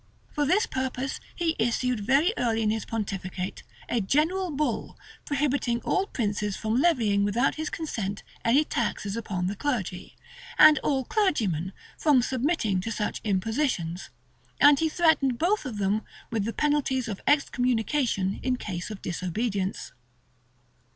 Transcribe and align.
For 0.33 0.47
this 0.47 0.65
purpose 0.65 1.19
he 1.35 1.55
issued 1.59 1.99
very 1.99 2.33
early 2.35 2.63
in 2.63 2.71
his 2.71 2.85
pontificate 2.85 3.61
a 3.87 4.01
general 4.01 4.49
bull, 4.49 4.97
prohibiting 5.25 5.79
all 5.81 6.07
princes 6.07 6.57
from 6.57 6.81
levying 6.81 7.23
without 7.23 7.53
his 7.53 7.69
consent 7.69 8.23
any 8.43 8.63
taxes 8.65 9.15
upon 9.15 9.45
the 9.45 9.55
clergy, 9.55 10.15
and 10.57 10.79
all 10.79 11.05
clergymen 11.05 11.71
from 11.99 12.23
submitting 12.23 12.81
to 12.81 12.91
such 12.91 13.21
impositions; 13.23 14.09
and 14.59 14.79
he 14.79 14.89
threatened 14.89 15.37
both 15.37 15.65
of 15.67 15.77
them 15.77 16.01
with 16.31 16.45
the 16.45 16.51
penalties 16.53 17.07
of 17.07 17.21
excommunication 17.27 18.39
in 18.41 18.55
case 18.57 18.89
of 18.89 19.03
disobedience. 19.03 19.91